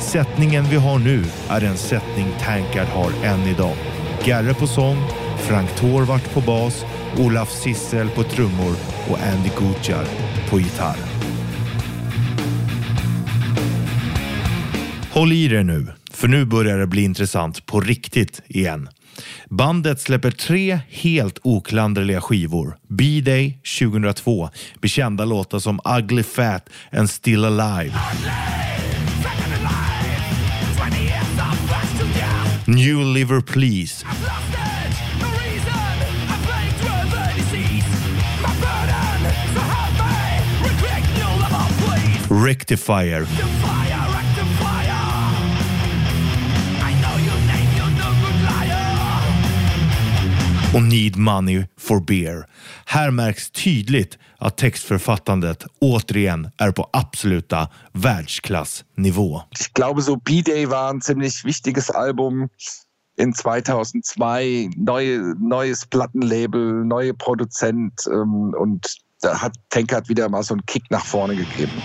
Sättningen 0.00 0.64
vi 0.64 0.76
har 0.76 0.98
nu 0.98 1.24
är 1.48 1.64
en 1.64 1.76
sättning 1.76 2.26
Tankard 2.40 2.86
har 2.86 3.12
än 3.24 3.40
idag. 3.40 3.76
Garre 4.24 4.54
på 4.54 4.66
sång, 4.66 4.96
Frank 5.38 5.70
Torvart 5.76 6.34
på 6.34 6.40
bas, 6.40 6.84
Olaf 7.18 7.50
Sissel 7.50 8.08
på 8.08 8.22
trummor 8.22 8.76
och 9.10 9.18
Andy 9.18 9.50
Gucciar 9.58 10.04
på 10.50 10.58
gitarr. 10.58 10.96
Håll 15.12 15.32
i 15.32 15.44
er 15.44 15.62
nu, 15.62 15.86
för 16.10 16.28
nu 16.28 16.44
börjar 16.44 16.78
det 16.78 16.86
bli 16.86 17.02
intressant 17.02 17.66
på 17.66 17.80
riktigt 17.80 18.42
igen. 18.46 18.88
Bandet 19.50 20.00
släpper 20.00 20.30
tre 20.30 20.80
helt 20.88 21.38
oklanderliga 21.42 22.20
skivor. 22.20 22.76
B-Day 22.88 23.60
2002 23.80 24.50
med 24.80 24.90
kända 24.90 25.24
låtar 25.24 25.58
som 25.58 25.80
Ugly 25.98 26.22
Fat 26.22 26.68
and 26.92 27.10
Still 27.10 27.44
Alive. 27.44 27.92
New 32.66 33.14
Liver 33.14 33.40
Please. 33.40 34.06
Rectifier. 42.30 43.26
Och 50.74 50.82
Need 50.82 51.16
Money 51.16 51.66
for 51.78 52.00
Beer. 52.00 52.46
Här 52.84 53.10
märks 53.10 53.50
tydligt 53.50 54.18
att 54.38 54.56
textförfattandet 54.56 55.66
återigen 55.80 56.50
är 56.56 56.72
på 56.72 56.90
absoluta 56.92 57.68
världsklassnivå. 57.92 59.42
Ich 59.60 59.72
glaube, 59.72 60.02
so 60.02 60.16
B-Day 60.16 60.66
war 60.66 60.90
ein 60.90 61.00
ziemlich 61.00 61.44
wichtiges 61.44 61.90
Album 61.90 62.48
in 63.18 63.34
2002. 63.34 64.70
Neue, 64.76 65.34
neues 65.38 65.86
Plattenlabel, 65.86 66.84
neue 66.84 67.14
Produzent 67.14 67.92
ähm, 68.06 68.54
und 68.54 68.86
da 69.22 69.42
hat 69.42 69.52
Tankard 69.68 70.08
wieder 70.08 70.28
mal 70.28 70.42
so 70.42 70.54
einen 70.54 70.66
Kick 70.66 70.84
nach 70.90 71.04
vorne 71.04 71.36
gegeben. 71.36 71.82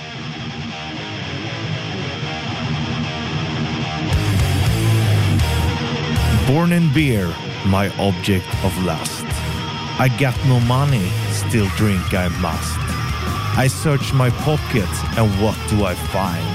Born 6.48 6.72
in 6.72 6.94
beer, 6.94 7.28
my 7.66 7.90
object 7.98 8.48
of 8.64 8.72
lust. 8.84 9.26
I 9.98 10.10
got 10.20 10.36
no 10.46 10.60
money, 10.62 11.10
still 11.32 11.68
drink 11.78 12.14
I 12.14 12.28
must. 12.40 12.78
I 13.58 13.68
search 13.68 14.14
my 14.14 14.30
pockets, 14.30 14.98
and 15.18 15.30
what 15.42 15.58
do 15.70 15.86
I 15.86 15.96
find? 15.96 16.46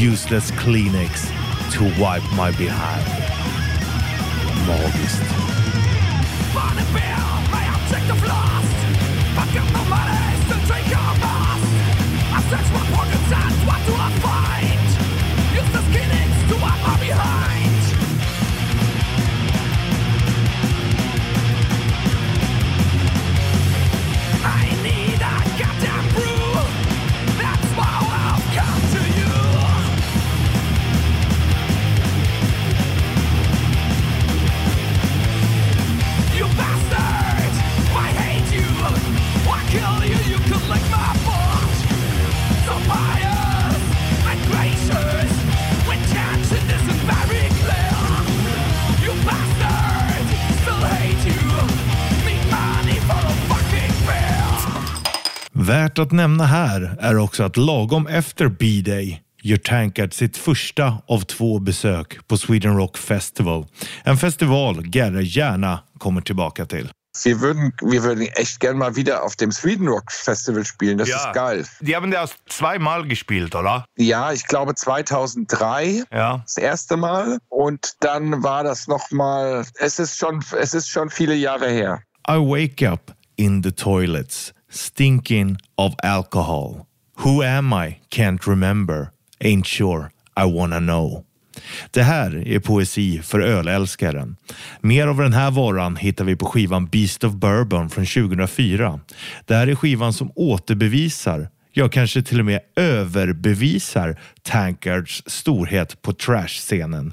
Useless 0.00 0.50
Kleenex 0.52 1.30
to 1.72 1.82
wipe 2.00 2.22
my 2.32 2.50
behind. 2.52 3.04
Magiskt. 4.66 5.24
Money 6.54 6.84
bill, 6.92 7.28
my 7.50 7.64
object 7.74 8.08
of 8.10 8.20
lust. 8.26 8.78
I 9.40 9.44
got 9.54 9.68
no 9.72 9.82
money, 9.88 10.22
still 10.44 10.62
drink 10.68 10.88
I 10.92 11.12
must. 11.24 11.68
I 12.36 12.40
search 12.50 12.68
my 12.76 12.84
pockets, 12.94 13.32
and 13.32 13.54
what 13.66 13.80
do 13.86 13.92
I 13.96 14.10
find? 14.26 14.80
Useless 15.56 15.86
Kleenex 15.92 16.30
to 16.48 16.54
wipe 16.62 16.82
my 16.86 16.96
behind. 17.00 17.67
Värt 55.98 56.06
att 56.06 56.12
nämna 56.12 56.44
här 56.46 56.96
är 57.00 57.18
också 57.18 57.42
att 57.42 57.56
lagom 57.56 58.06
efter 58.06 58.48
B-Day 58.48 59.22
gör 59.42 59.56
Tankard 59.56 60.14
sitt 60.14 60.36
första 60.36 61.02
av 61.08 61.20
två 61.20 61.58
besök 61.58 62.28
på 62.28 62.36
Sweden 62.36 62.76
Rock 62.76 62.98
Festival. 62.98 63.66
En 64.04 64.16
festival 64.16 64.82
Gerre 64.86 65.22
gärna 65.22 65.80
kommer 65.98 66.20
tillbaka 66.20 66.66
till. 66.66 66.90
Wir 67.24 67.40
würden, 67.40 67.72
wir 67.82 68.02
würden 68.02 68.26
echt 68.36 68.60
gern 68.60 68.78
mal 68.78 68.96
wieder 68.96 69.22
auf 69.24 69.36
dem 69.36 69.52
Sweden 69.52 69.88
Rock 69.88 70.12
Festival 70.12 70.64
spielen. 70.64 70.98
Das 70.98 71.08
ist 71.08 71.32
geil. 71.34 71.64
Die 71.80 71.96
haben 71.96 72.10
das 72.10 72.34
zweimal 72.48 73.08
gespielt, 73.08 73.54
oder? 73.54 73.84
Ja, 73.96 74.32
ich 74.32 74.46
glaube 74.46 74.74
2003 74.74 76.04
Ja. 76.10 76.42
das 76.44 76.56
erste 76.56 76.96
Mal 76.96 77.38
und 77.48 77.94
dann 78.00 78.42
war 78.42 78.62
das 78.64 78.86
noch 78.88 79.10
mal. 79.10 79.64
Es 79.80 79.98
ist 79.98 80.16
schon, 80.16 80.44
es 80.60 80.74
ist 80.74 80.88
schon 80.88 81.10
viele 81.10 81.34
Jahre 81.34 81.68
her. 81.70 82.02
I 82.28 82.36
wake 82.36 82.88
up 82.88 83.14
in 83.36 83.62
the 83.62 83.72
toilets, 83.72 84.52
stinking 84.70 85.56
of 85.76 85.94
alcohol. 86.02 86.86
Who 87.24 87.42
am 87.42 87.72
I? 87.72 88.00
Can't 88.08 88.46
remember. 88.46 89.10
Ain't 89.40 89.66
sure. 89.66 90.10
I 90.36 90.52
wanna 90.52 90.78
know. 90.78 91.24
Det 91.90 92.02
här 92.02 92.48
är 92.48 92.60
poesi 92.60 93.22
för 93.22 93.40
ölälskaren. 93.40 94.36
Mer 94.80 95.06
av 95.06 95.16
den 95.16 95.32
här 95.32 95.50
varan 95.50 95.96
hittar 95.96 96.24
vi 96.24 96.36
på 96.36 96.46
skivan 96.46 96.86
Beast 96.86 97.24
of 97.24 97.32
Bourbon 97.32 97.90
från 97.90 98.06
2004. 98.06 99.00
Det 99.46 99.54
här 99.54 99.66
är 99.66 99.74
skivan 99.74 100.12
som 100.12 100.32
återbevisar, 100.34 101.48
ja 101.72 101.88
kanske 101.88 102.22
till 102.22 102.38
och 102.38 102.46
med 102.46 102.60
överbevisar 102.76 104.20
Tankards 104.42 105.22
storhet 105.26 106.02
på 106.02 106.12
trash-scenen. 106.12 107.12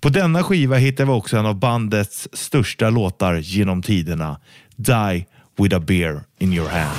På 0.00 0.08
denna 0.08 0.42
skiva 0.42 0.76
hittar 0.76 1.04
vi 1.04 1.10
också 1.10 1.36
en 1.36 1.46
av 1.46 1.58
bandets 1.58 2.28
största 2.32 2.90
låtar 2.90 3.34
genom 3.34 3.82
tiderna, 3.82 4.40
Die 4.76 5.26
with 5.60 5.74
a 5.74 5.80
beer 5.80 6.24
in 6.38 6.52
your 6.52 6.68
hand. 6.68 6.96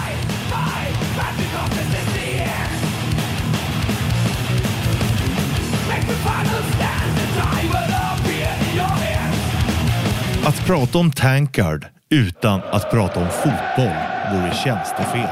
Att 10.45 10.65
prata 10.65 10.97
om 10.97 11.11
Tankard 11.11 11.85
utan 12.09 12.61
att 12.71 12.91
prata 12.91 13.19
om 13.19 13.27
fotboll 13.27 13.97
vore 14.31 14.53
tjänstefel. 14.63 15.27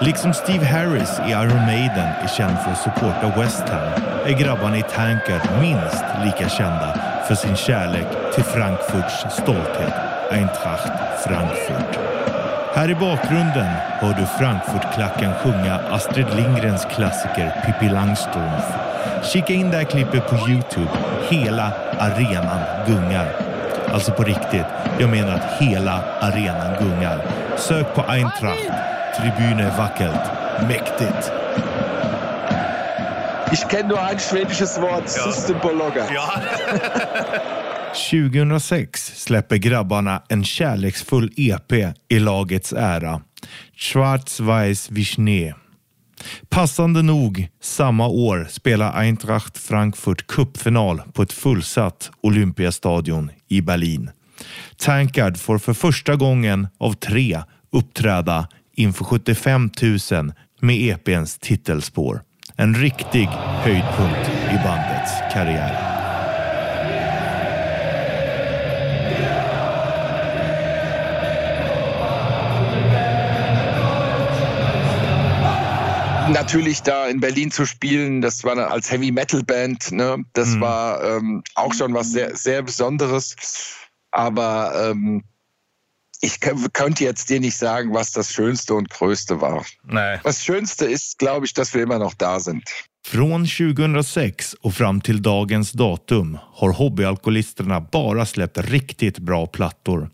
Liksom 0.00 0.34
Steve 0.34 0.66
Harris 0.66 1.20
i 1.28 1.30
Iron 1.30 1.66
Maiden 1.66 2.08
är 2.22 2.28
känd 2.28 2.58
för 2.58 2.70
att 2.70 2.78
supporta 2.78 3.40
West 3.40 3.68
Ham 3.68 4.02
är 4.26 4.38
grabbarna 4.38 4.78
i 4.78 4.82
Tankard 4.82 5.60
minst 5.60 6.04
lika 6.24 6.48
kända 6.48 7.00
för 7.28 7.34
sin 7.34 7.56
kärlek 7.56 8.34
till 8.34 8.44
Frankfurts 8.44 9.34
stolthet, 9.42 9.94
Eintracht 10.30 11.22
Frankfurt. 11.24 12.35
Här 12.76 12.90
i 12.90 12.94
bakgrunden 12.94 13.66
hör 14.00 14.14
du 14.14 14.26
Frankfurtklacken 14.26 15.34
sjunga 15.34 15.74
Astrid 15.74 16.26
Lindgrens 16.36 16.84
klassiker 16.84 17.62
Pippi 17.66 17.92
Langstrumpf. 17.92 18.64
Kika 19.22 19.52
in 19.52 19.70
det 19.70 19.76
här 19.76 19.84
klippet 19.84 20.26
på 20.26 20.36
Youtube. 20.36 20.90
Hela 21.30 21.72
arenan 21.98 22.60
gungar. 22.86 23.36
Alltså 23.92 24.12
på 24.12 24.22
riktigt, 24.22 24.66
jag 24.98 25.10
menar 25.10 25.34
att 25.34 25.62
hela 25.62 26.04
arenan 26.20 26.74
gungar. 26.78 27.20
Sök 27.56 27.94
på 27.94 28.02
Eintracht, 28.02 28.70
Tribüne 29.16 29.76
wackelt. 29.78 30.30
Mäktigt! 30.68 31.32
Ich 33.52 33.68
kenne 33.70 33.88
nur 33.88 33.98
ein 33.98 34.18
schwedisches 34.18 34.80
Wort, 34.80 35.08
Systembolager. 35.08 36.04
2006 37.96 39.12
släpper 39.22 39.56
grabbarna 39.56 40.22
en 40.28 40.44
kärleksfull 40.44 41.32
EP 41.36 41.72
i 42.08 42.18
lagets 42.18 42.72
ära. 42.72 43.20
Schwarz-Weiß 43.76 44.92
Vischne. 44.92 45.54
Passande 46.48 47.02
nog, 47.02 47.48
samma 47.62 48.08
år 48.08 48.46
spelar 48.50 48.92
Eintracht 49.00 49.58
Frankfurt 49.58 50.26
cupfinal 50.26 51.02
på 51.12 51.22
ett 51.22 51.32
fullsatt 51.32 52.10
Olympiastadion 52.20 53.30
i 53.48 53.60
Berlin. 53.60 54.10
Tankard 54.76 55.36
får 55.36 55.58
för 55.58 55.74
första 55.74 56.16
gången 56.16 56.68
av 56.78 56.92
tre 56.92 57.42
uppträda 57.72 58.48
inför 58.76 59.04
75 59.04 59.70
000 60.12 60.32
med 60.60 60.76
EPns 60.76 61.38
titelspår. 61.38 62.22
En 62.56 62.74
riktig 62.74 63.26
höjdpunkt 63.62 64.30
i 64.50 64.56
bandets 64.64 65.12
karriär. 65.32 65.95
Natürlich 76.28 76.82
da 76.82 77.06
in 77.06 77.20
Berlin 77.20 77.50
zu 77.50 77.64
spielen, 77.66 78.20
das 78.20 78.42
war 78.44 78.56
dann 78.56 78.70
als 78.70 78.90
Heavy 78.90 79.12
Metal 79.12 79.42
Band, 79.42 79.92
ne? 79.92 80.24
das 80.32 80.58
war 80.60 81.02
ähm, 81.02 81.42
auch 81.54 81.72
schon 81.72 81.94
was 81.94 82.10
sehr, 82.10 82.36
sehr 82.36 82.62
Besonderes. 82.62 83.36
Aber 84.10 84.90
ähm, 84.90 85.22
ich 86.20 86.34
kö- 86.34 86.68
könnte 86.72 87.04
jetzt 87.04 87.28
dir 87.28 87.40
nicht 87.40 87.56
sagen, 87.56 87.94
was 87.94 88.10
das 88.12 88.32
Schönste 88.32 88.74
und 88.74 88.90
Größte 88.90 89.40
war. 89.40 89.64
Nej. 89.84 90.18
Das 90.24 90.44
Schönste 90.44 90.86
ist, 90.86 91.18
glaube 91.18 91.46
ich, 91.46 91.54
dass 91.54 91.74
wir 91.74 91.82
immer 91.82 91.98
noch 91.98 92.14
da 92.14 92.40
sind. 92.40 92.68
Från 93.10 93.46
2006 93.46 94.54
och 94.62 94.74
fram 94.74 95.00
till 95.00 95.22
dagens 95.22 95.72
datum 95.72 96.38
har 96.54 96.72
hobbyalkoholisterna 96.72 97.80
bara 97.80 98.26
släppt 98.26 98.58
riktigt 98.58 99.18
bra 99.18 99.46
plattor. 99.46 100.10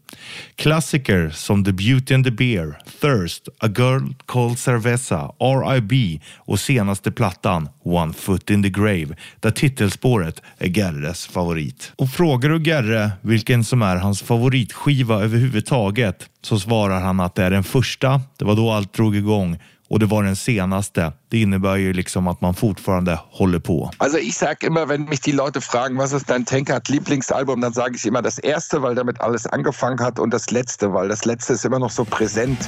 Klassiker 0.57 1.31
som 1.31 1.65
The 1.65 1.73
Beauty 1.73 2.15
and 2.15 2.25
the 2.25 2.31
Bear, 2.31 2.79
Thirst, 3.01 3.49
A 3.59 3.69
Girl 3.79 4.15
Called 4.27 4.59
Cerveza, 4.59 5.33
R.I.B. 5.39 6.21
och 6.37 6.61
senaste 6.61 7.13
plattan 7.13 7.69
One 7.83 8.13
Foot 8.13 8.51
in 8.51 8.63
the 8.63 8.69
Grave 8.69 9.17
där 9.41 9.51
titelspåret 9.51 10.43
är 10.59 10.69
Gerres 10.69 11.27
favorit. 11.27 11.93
Och 11.97 12.11
frågar 12.11 12.51
du 12.51 12.63
Gerre 12.63 13.11
vilken 13.21 13.65
som 13.65 13.83
är 13.83 13.97
hans 13.97 14.23
favoritskiva 14.23 15.23
överhuvudtaget 15.23 16.29
så 16.43 16.59
svarar 16.59 17.01
han 17.01 17.21
att 17.21 17.35
det 17.35 17.45
är 17.45 17.51
den 17.51 17.65
första, 17.65 18.21
det 18.39 18.45
var 18.45 18.57
då 18.57 18.71
allt 18.71 18.93
drog 18.93 19.17
igång 19.17 19.59
och 19.93 19.99
det 19.99 20.07
var 20.07 20.23
den 20.23 20.37
senaste. 20.37 21.13
Det 21.29 21.41
innebär 21.41 21.77
ju 21.77 21.93
liksom 21.93 22.29
att 22.29 22.41
man 22.41 22.55
fortfarande 22.55 23.19
håller 23.31 23.59
på. 23.59 23.91
Also 23.99 24.19
ich 24.19 24.35
sage 24.35 24.67
immer, 24.67 24.89
wenn 24.89 25.05
mich 25.05 25.21
die 25.21 25.33
Leute 25.33 25.61
fragen, 25.61 25.99
was 25.99 26.13
ist 26.13 26.31
dein 26.31 26.45
Tankard 26.45 26.89
Lieblingsalbum, 26.89 27.61
dann 27.61 27.73
sage 27.73 27.97
ich 27.97 28.07
immer 28.07 28.23
das 28.23 28.39
erste, 28.39 28.83
weil 28.83 28.95
damit 28.95 29.21
alles 29.21 29.47
angefangen 29.47 30.01
hat 30.01 30.19
und 30.19 30.33
das 30.33 30.51
letzte, 30.51 30.95
weil 30.95 31.09
das 31.09 31.25
letzte 31.27 31.53
ist 31.53 31.65
immer 31.65 31.79
noch 31.79 31.91
so 31.91 32.05
präsent. 32.05 32.59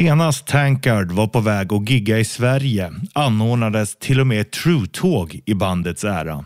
Senast 0.00 0.46
Tankard 0.46 1.12
var 1.12 1.26
på 1.26 1.40
väg 1.40 1.72
att 1.72 1.88
gigga 1.88 2.18
i 2.18 2.24
Sverige 2.24 2.92
anordnades 3.12 3.96
till 3.96 4.20
och 4.20 4.26
med 4.26 4.50
True-tåg 4.50 5.40
i 5.46 5.54
bandets 5.54 6.04
ära. 6.04 6.44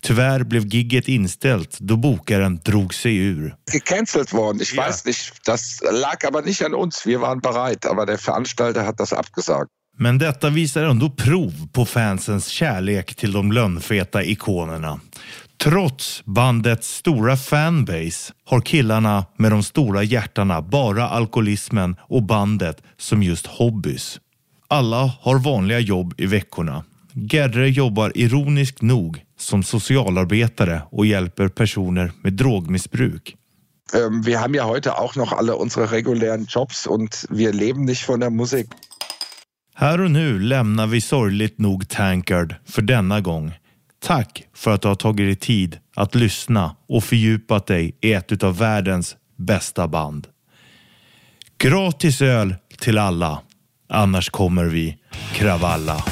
Tyvärr 0.00 0.44
blev 0.44 0.66
gigget 0.66 1.08
inställt 1.08 1.78
då 1.78 1.96
bokaren 1.96 2.60
drog 2.64 2.94
sig 2.94 3.16
ur. 3.16 3.54
Gecancelt 3.72 4.32
worden. 4.32 4.62
Ich 4.62 4.76
weiß 4.76 5.06
nicht, 5.06 5.46
das 5.46 5.82
lag 5.92 6.24
aber 6.28 6.42
nicht 6.42 6.62
an 6.62 6.74
uns. 6.74 7.06
Wir 7.06 7.20
waren 7.20 7.40
bereit, 7.40 7.86
aber 7.86 8.06
der 8.06 8.18
Veranstalter 8.18 8.86
hat 8.86 9.00
das 9.00 9.12
abgesagt. 9.12 9.70
Men 9.98 10.18
detta 10.18 10.50
visar 10.50 10.82
ändå 10.82 11.10
prov 11.10 11.68
på 11.72 11.86
fansens 11.86 12.48
kärlek 12.48 13.14
till 13.14 13.32
de 13.32 13.52
lönnfeta 13.52 14.22
ikonerna. 14.22 15.00
Trots 15.58 16.22
bandets 16.24 16.88
stora 16.88 17.36
fanbase 17.36 18.32
har 18.44 18.60
killarna 18.60 19.26
med 19.36 19.52
de 19.52 19.62
stora 19.62 20.02
hjärtana 20.02 20.62
bara 20.62 21.08
alkoholismen 21.08 21.96
och 22.00 22.22
bandet 22.22 22.82
som 22.98 23.22
just 23.22 23.46
hobbys. 23.46 24.20
Alla 24.68 25.12
har 25.20 25.38
vanliga 25.38 25.78
jobb 25.78 26.14
i 26.18 26.26
veckorna. 26.26 26.84
Gerre 27.12 27.68
jobbar 27.68 28.12
ironiskt 28.14 28.82
nog 28.82 29.22
som 29.38 29.62
socialarbetare 29.62 30.82
och 30.90 31.06
hjälper 31.06 31.48
personer 31.48 32.12
med 32.22 32.32
drogmissbruk. 32.32 33.36
Ähm, 33.94 34.22
wir 34.22 34.38
haben 34.38 34.54
ja 34.54 34.64
heute 34.64 34.98
auch 34.98 35.16
noch 35.16 35.32
alle 35.32 35.54
unsere 35.54 35.92
regulären 35.92 36.46
Jobs 36.48 36.86
und 36.86 37.26
wir 37.30 37.52
leben 37.52 37.84
nicht 37.84 38.02
von 38.02 38.20
der 38.20 38.30
Musik. 38.30 38.66
Här 39.74 40.00
och 40.00 40.10
nu 40.10 40.38
lämnar 40.38 40.86
vi 40.86 41.00
sorgligt 41.00 41.58
nog 41.58 41.88
Tankard 41.88 42.54
för 42.66 42.82
denna 42.82 43.20
gång. 43.20 43.52
Tack 44.04 44.46
för 44.54 44.70
att 44.70 44.82
du 44.82 44.88
har 44.88 44.94
tagit 44.94 45.26
dig 45.26 45.36
tid 45.36 45.78
att 45.96 46.14
lyssna 46.14 46.76
och 46.88 47.04
fördjupat 47.04 47.66
dig 47.66 47.98
i 48.00 48.12
ett 48.12 48.42
av 48.42 48.58
världens 48.58 49.16
bästa 49.36 49.88
band. 49.88 50.26
Gratis 51.58 52.22
öl 52.22 52.54
till 52.78 52.98
alla, 52.98 53.40
annars 53.88 54.30
kommer 54.30 54.64
vi 54.64 54.98
kravalla. 55.32 56.04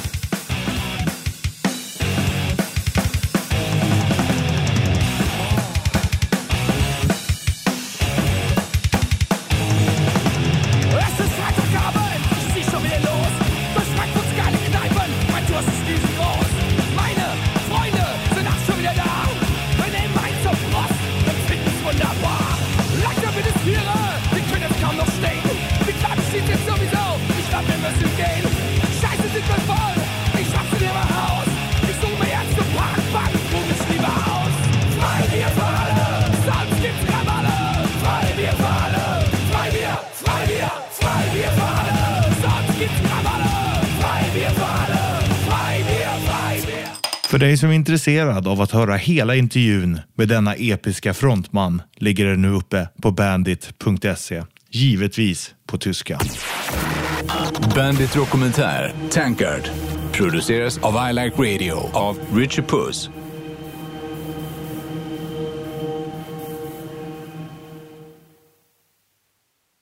Dig 47.42 47.57
som 47.57 47.70
är 47.70 47.74
intresserad 47.74 48.48
av 48.48 48.61
att 48.61 48.70
höra 48.70 48.96
hela 48.96 49.35
intervjun 49.35 50.00
med 50.14 50.28
denna 50.28 50.55
episka 50.55 51.14
frontman 51.14 51.83
ligger 51.96 52.26
den 52.26 52.42
nu 52.42 52.48
uppe 52.48 52.88
på 53.02 53.11
bandit.se. 53.11 54.42
Givetvis 54.70 55.55
på 55.66 55.78
tyska. 55.78 56.18
Bandit 57.74 58.14
Dokumentär 58.14 58.94
Tankard. 59.11 59.68
Produceras 60.12 60.78
av 60.78 61.11
I 61.11 61.12
Like 61.12 61.37
Radio 61.37 61.90
av 61.92 62.18
Richard 62.35 62.68
Puss 62.68 63.11